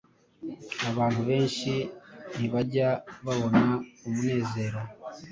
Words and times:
Abantu 0.89 1.21
benshi 1.29 1.71
ntibajya 2.37 2.89
babona 3.25 3.63
umunezero 4.07 4.79